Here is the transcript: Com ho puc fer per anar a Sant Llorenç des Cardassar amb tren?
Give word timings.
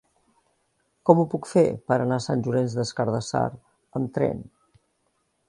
Com 1.09 1.19
ho 1.19 1.25
puc 1.33 1.49
fer 1.49 1.63
per 1.91 1.97
anar 2.07 2.17
a 2.21 2.25
Sant 2.29 2.41
Llorenç 2.47 2.77
des 2.81 2.95
Cardassar 3.01 3.45
amb 4.01 4.13
tren? 4.19 4.43